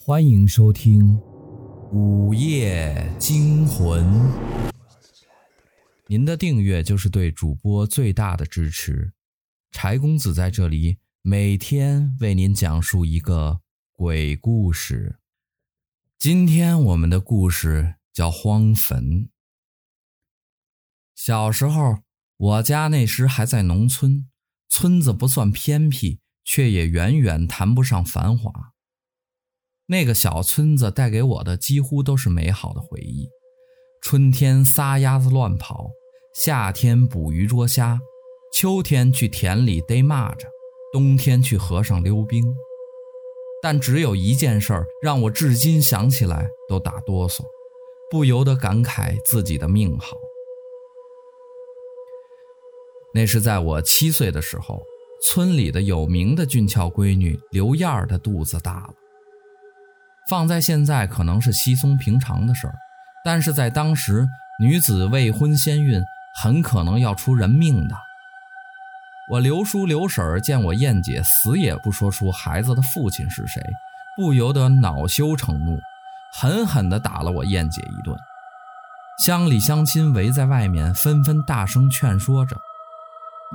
[0.00, 1.16] 欢迎收听
[1.90, 4.02] 《午夜惊魂》。
[6.06, 9.12] 您的订阅就是对主播最大的支持。
[9.72, 13.60] 柴公子在这里每天为您讲述一个
[13.92, 15.18] 鬼故事。
[16.16, 19.28] 今天我们的故事叫荒坟。
[21.14, 21.98] 小时候，
[22.36, 24.28] 我家那时还在农村，
[24.68, 28.72] 村子不算偏僻，却也远远谈不上繁华。
[29.90, 33.26] 那个小村子带给我的几乎都是美好的回忆：
[34.02, 35.88] 春天撒鸭子乱跑，
[36.34, 37.98] 夏天捕鱼捉虾，
[38.52, 40.44] 秋天去田里逮蚂蚱，
[40.92, 42.44] 冬天去河上溜冰。
[43.62, 47.40] 但只有一件事儿让我至今想起来都打哆嗦，
[48.10, 50.18] 不由得感慨自己的命好。
[53.14, 54.82] 那是在我七岁的时候，
[55.22, 58.94] 村里的有名的俊俏闺女刘燕儿的肚子大了。
[60.28, 62.74] 放在现在可能是稀松平常的事儿，
[63.24, 64.28] 但是在当时，
[64.60, 66.04] 女子未婚先孕
[66.34, 67.96] 很可能要出人命的。
[69.30, 73.62] 我刘叔刘婶儿见我燕姐死也不说出孩子的父亲是谁，
[74.16, 75.78] 不由得恼羞成怒，
[76.34, 78.14] 狠狠地打了我燕姐一顿。
[79.24, 82.56] 乡里乡亲围在外面，纷纷大声劝说着，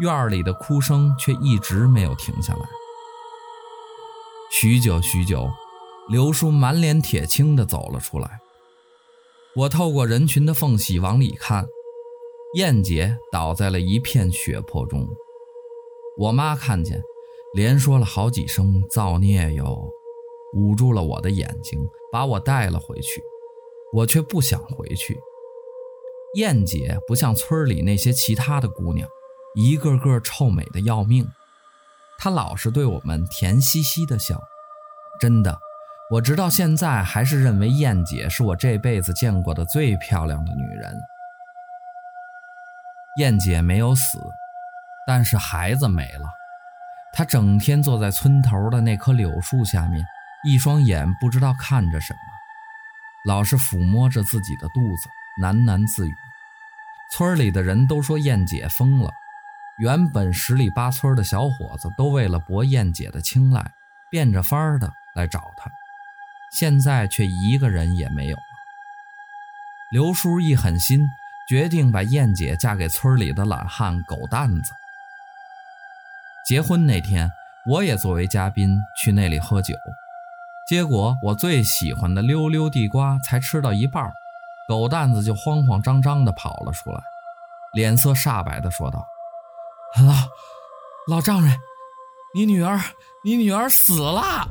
[0.00, 2.60] 院里的哭声却一直没有停下来。
[4.50, 5.50] 许久许久。
[6.08, 8.40] 刘叔满脸铁青地走了出来，
[9.54, 11.66] 我透过人群的缝隙往里看，
[12.56, 15.08] 燕姐倒在了一片血泊中。
[16.18, 17.00] 我妈看见，
[17.54, 19.90] 连说了好几声“造孽哟”，
[20.54, 21.80] 捂住了我的眼睛，
[22.10, 23.22] 把我带了回去。
[23.94, 25.18] 我却不想回去。
[26.34, 29.08] 燕姐不像村里那些其他的姑娘，
[29.54, 31.26] 一个个臭美的要命，
[32.18, 34.40] 她老是对我们甜兮兮地笑，
[35.20, 35.58] 真的。
[36.12, 40.94] 我直到现在还是认为燕姐是我这辈子见过的最漂亮的女人。
[43.16, 44.18] 燕姐没有死，
[45.06, 46.28] 但是孩子没了。
[47.14, 50.04] 她整天坐在村头的那棵柳树下面，
[50.44, 55.08] 一双眼不知道看着什么，老是抚摸着自己的肚子，
[55.42, 56.12] 喃喃自语。
[57.12, 59.10] 村里的人都说燕姐疯了。
[59.78, 63.64] 原本十里八村的小伙子都为了博燕姐的青睐，
[64.10, 65.70] 变着法儿的来找她。
[66.52, 68.42] 现在却一个人也没有了。
[69.90, 71.06] 刘叔一狠心，
[71.48, 74.72] 决定把燕姐嫁给村里的懒汉狗蛋子。
[76.46, 77.30] 结婚那天，
[77.66, 79.74] 我也作为嘉宾去那里喝酒，
[80.68, 84.12] 结果我最喜欢的溜溜地瓜才吃到一半，
[84.68, 87.00] 狗蛋子就慌慌张张地跑了出来，
[87.74, 89.06] 脸色煞白地说道
[91.06, 91.56] ：“老老丈人，
[92.34, 92.80] 你女儿，
[93.24, 94.48] 你女儿死了。”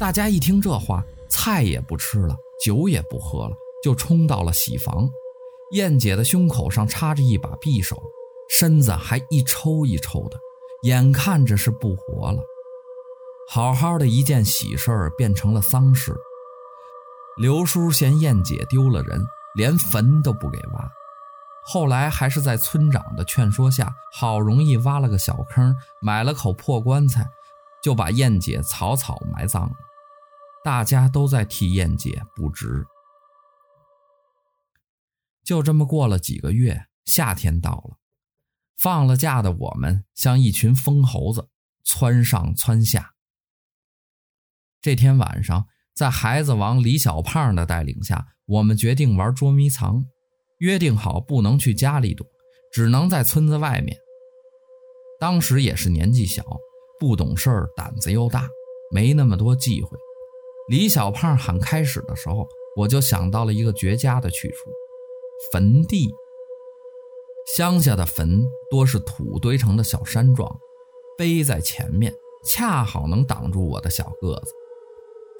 [0.00, 2.34] 大家一听这话，菜也不吃了，
[2.64, 5.06] 酒也不喝了，就冲到了喜房。
[5.72, 8.02] 燕姐的胸口上插着一把匕首，
[8.48, 10.40] 身子还一抽一抽的，
[10.84, 12.40] 眼看着是不活了。
[13.50, 16.16] 好好的一件喜事儿变成了丧事。
[17.36, 19.22] 刘叔嫌燕姐丢了人，
[19.54, 20.90] 连坟都不给挖。
[21.62, 27.28] 后来还是在村长的劝说下，好容易挖了个小坑，买了口破棺材，
[27.82, 29.74] 就把燕姐草草埋葬了。
[30.62, 32.84] 大家都在替燕姐不值。
[35.44, 37.98] 就这么过了几个月，夏天到了，
[38.78, 41.48] 放了假的我们像一群疯猴子，
[41.84, 43.14] 窜上窜下。
[44.80, 50.04] 这天晚上，在孩子王李小胖的带领下，我们决定玩捉迷藏，
[50.58, 52.26] 约定好不能去家里躲，
[52.72, 53.96] 只能在村子外面。
[55.18, 56.44] 当时也是年纪小，
[56.98, 58.46] 不懂事儿，胆子又大，
[58.94, 59.98] 没那么多忌讳。
[60.70, 64.70] 李小胖喊开始的时候，我就想到了一个绝佳的去处——
[65.52, 66.08] 坟地。
[67.56, 70.48] 乡下的坟多是土堆成的小山庄，
[71.18, 72.12] 碑在前面，
[72.46, 74.52] 恰好能挡住我的小个子。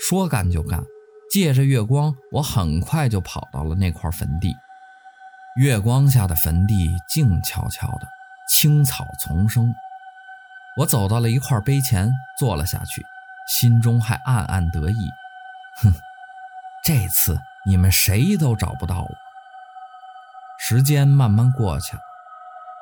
[0.01, 0.85] 说干就干，
[1.31, 4.53] 借着月光，我很快就跑到了那块坟地。
[5.61, 6.75] 月光下的坟地
[7.09, 8.09] 静悄悄的，
[8.53, 9.73] 青草丛生。
[10.79, 13.01] 我走到了一块碑前，坐了下去，
[13.57, 14.97] 心中还暗暗得意。
[15.83, 15.93] 哼，
[16.85, 19.09] 这次你们谁都找不到我。
[20.59, 22.03] 时间慢慢过去了，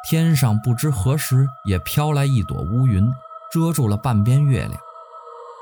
[0.09, 3.09] 天上不知何时也飘来一朵乌云，
[3.53, 4.81] 遮住了半边月亮。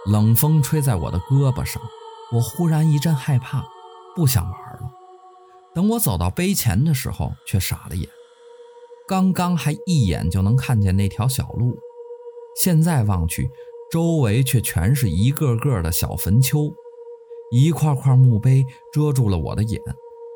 [0.07, 1.83] 冷风吹在我的胳膊上，
[2.33, 3.65] 我忽然一阵害怕，
[4.15, 4.91] 不想玩了。
[5.75, 8.09] 等我走到碑前的时候，却傻了眼。
[9.09, 11.77] 刚刚还一眼就能看见那条小路，
[12.63, 13.51] 现在望去，
[13.93, 16.73] 周围却全是一个个的小坟丘，
[17.51, 19.81] 一块块墓碑遮住了我的眼，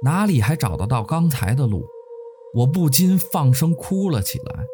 [0.05, 1.85] 哪里还找得到刚才的路？
[2.55, 4.65] 我不禁放声哭了起来，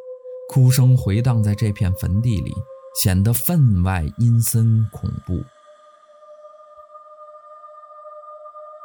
[0.49, 2.53] 哭声回荡在这片坟地里，
[3.03, 5.43] 显得分外阴森恐怖。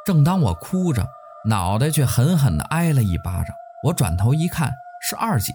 [0.04, 1.06] 正当我哭着，
[1.48, 3.54] 脑袋却狠狠地挨了一巴掌。
[3.84, 5.52] 我转头一看，是二姐。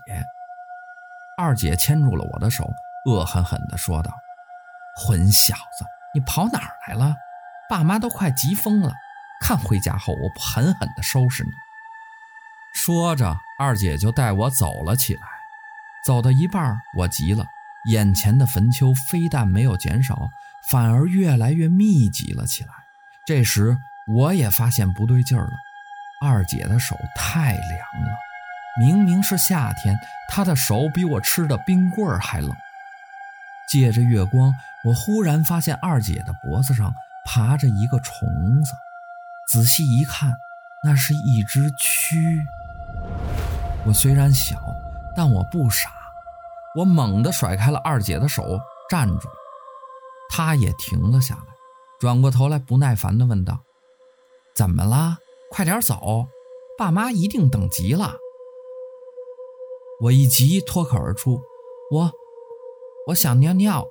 [1.37, 2.63] 二姐牵住了我的手，
[3.05, 4.11] 恶狠狠地说道
[4.97, 5.85] ：“混小子，
[6.15, 7.13] 你跑哪儿来了？
[7.69, 8.93] 爸妈都快急疯了，
[9.41, 11.51] 看回家后我不狠狠地收拾你。”
[12.73, 15.21] 说着，二姐就带我走了起来。
[16.05, 17.45] 走到一半，我急了，
[17.89, 20.29] 眼前的坟丘非但没有减少，
[20.69, 22.69] 反而越来越密集了起来。
[23.25, 23.77] 这时，
[24.07, 25.53] 我也发现不对劲儿了，
[26.21, 28.17] 二姐的手太凉了，
[28.79, 29.97] 明明是夏天，
[30.29, 32.55] 她的手比我吃的冰棍儿还冷。
[33.67, 34.53] 借着月光，
[34.85, 36.93] 我忽然发现二姐的脖子上
[37.27, 38.25] 爬着一个虫
[38.63, 38.71] 子，
[39.49, 40.33] 仔细一看，
[40.81, 42.15] 那是一只蛆。
[43.85, 44.57] 我虽然小，
[45.13, 45.91] 但我不傻，
[46.73, 48.57] 我猛地甩开了二姐的手，
[48.89, 49.27] 站住，
[50.29, 51.53] 她也停了下来，
[51.99, 53.59] 转过头来，不耐烦地问道。
[54.55, 55.17] 怎么了？
[55.51, 56.27] 快点走，
[56.77, 58.15] 爸妈一定等急了。
[60.01, 61.41] 我一急，脱口而出
[61.91, 62.09] ：“我，
[63.07, 63.85] 我想尿尿。”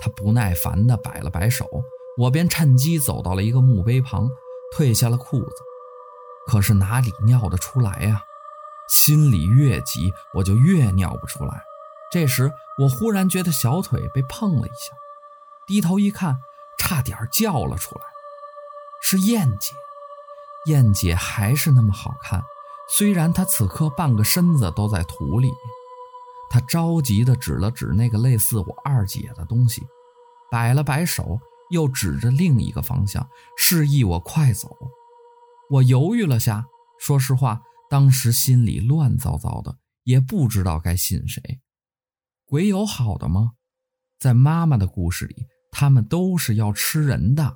[0.00, 1.66] 他不耐烦地摆了摆手，
[2.16, 4.28] 我便趁机走到了一个墓碑旁，
[4.76, 5.56] 褪下了裤子。
[6.46, 8.22] 可是哪里尿得出来呀？
[8.88, 11.62] 心里越急，我就越尿不出来。
[12.10, 14.94] 这时，我忽然觉得小腿被碰了一下，
[15.66, 16.38] 低头一看，
[16.78, 18.04] 差点叫了出来。
[19.02, 19.72] 是燕姐，
[20.66, 22.42] 燕姐还是那么好看，
[22.88, 25.50] 虽然她此刻半个身子都在土里。
[26.48, 29.84] 她着急地指了指那个类似我二姐的东西，
[30.48, 31.40] 摆了摆手，
[31.70, 34.76] 又指着另一个方向，示意我快走。
[35.70, 36.64] 我犹豫了下，
[36.98, 37.60] 说实话，
[37.90, 41.60] 当时心里乱糟糟的，也不知道该信谁。
[42.46, 43.52] 鬼有好的吗？
[44.18, 47.54] 在妈妈的故事里，他们都是要吃人的。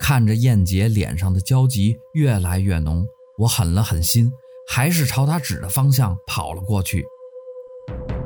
[0.00, 3.06] 看着燕姐脸上的焦急越来越浓，
[3.38, 4.30] 我狠了狠心，
[4.68, 7.04] 还是朝她指的方向跑了过去。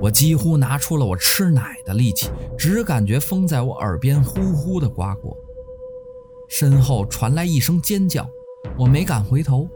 [0.09, 5.37] 我几乎拿出了我吃奶的力气，只感觉风在我耳边呼呼地刮过。
[6.49, 8.27] 身后传来一声尖叫，
[8.79, 9.69] 我没敢回头，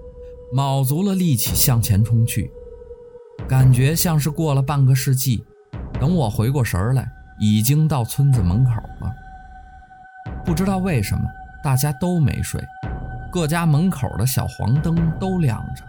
[0.51, 2.51] 卯足了力气向前冲去。
[3.47, 5.45] 感觉像是过了半个世纪，
[6.01, 7.07] 等我回过神来，
[7.39, 8.71] 已经到村子门口
[9.03, 9.13] 了。
[10.47, 11.23] 不知道为什么。
[11.63, 12.61] 大家都没睡，
[13.31, 15.85] 各家门口的小黄灯都亮着。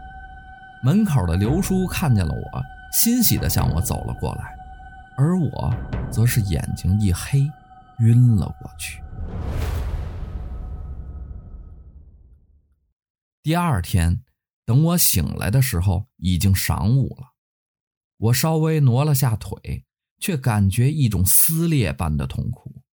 [0.84, 2.64] 门口的刘叔看见了我，
[2.94, 4.56] 欣喜地向我走了过来，
[5.18, 5.76] 而我
[6.12, 7.50] 则是眼睛一黑，
[8.00, 9.02] 晕了过去。
[13.42, 14.22] 第二天，
[14.64, 17.34] 等我醒来的时候，已经晌午了。
[18.18, 19.84] 我稍微挪了下腿，
[20.20, 22.84] 却感觉一种撕裂般的痛苦，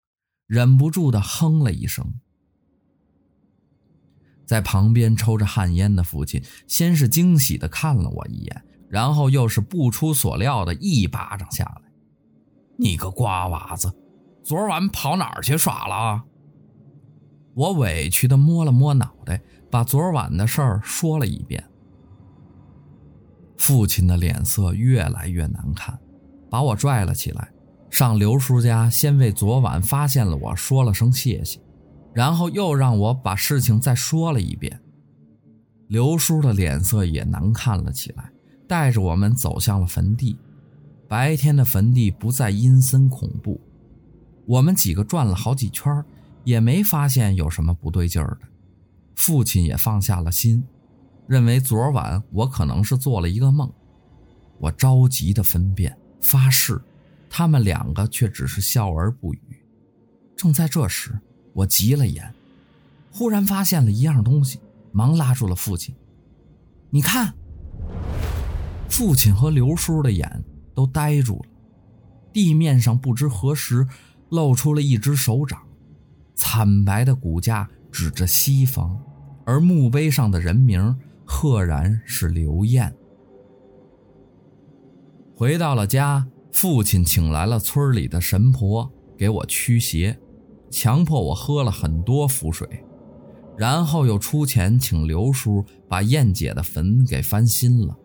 [0.46, 2.14] 忍不住地哼了一声。
[4.46, 11.82] 在旁边抽着旱烟的父亲，先是惊喜地看了我一眼，然后又是不出所料的一巴掌下来。
[12.76, 13.90] 你个瓜娃子，
[14.42, 16.24] 昨晚跑哪儿去耍了？
[17.54, 21.64] 我委屈的摸了摸脑袋，把昨晚的事儿说了一遍。
[23.56, 25.98] 父亲的脸色越来越难看，
[26.50, 27.52] 把我拽了起来，
[27.90, 31.60] 上刘叔家，先为昨晚发现了我说了声谢谢。
[32.12, 34.80] 然后又让我把事情再说了一遍，
[35.86, 38.32] 刘叔的脸色也难看了起来，
[38.70, 40.38] 带着我们走向了坟地。
[41.08, 43.60] 白天的坟地不再阴森恐怖，
[44.46, 46.04] 我们几个转了好几圈，
[46.44, 48.46] 也没发现有什么不对劲儿的。
[49.16, 50.62] 父亲也放下了心，
[51.26, 53.68] 认为昨晚我可能是做了一个梦。
[54.60, 56.80] 我着急地分辨发誓，
[57.28, 59.40] 他们两个却只是笑而不语。
[60.36, 61.18] 正在这时。
[61.52, 62.32] 我急了眼，
[63.10, 64.60] 忽然发现了一样东西，
[64.92, 65.92] 忙拉住了父亲。
[66.90, 67.34] 你看，
[68.90, 70.44] 父亲和刘叔的眼
[70.74, 71.44] 都呆住了。
[72.32, 73.86] 地面上不知何时
[74.28, 75.58] 露出了一只手掌，
[76.34, 79.00] 惨白的骨架指着西方，
[79.44, 82.94] 而墓碑上的人名赫然是刘燕。
[85.34, 90.18] 回到了家，父亲请来了村里的神婆给我驱邪。
[90.70, 92.68] 强迫我喝了很多符水，
[93.58, 97.98] 然后又出钱请刘叔把燕姐的坟给翻新了。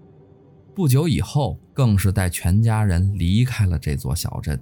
[0.76, 4.60] 不久以后，更是带全家人离开了这座小镇。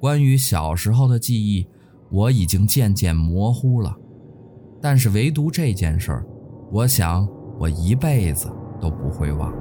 [0.00, 1.64] 关于小时候的记忆，
[2.10, 3.96] 我已经渐渐模糊了，
[4.80, 6.26] 但是唯独这件事儿，
[6.72, 7.26] 我想
[7.56, 9.54] 我一辈子都不会忘。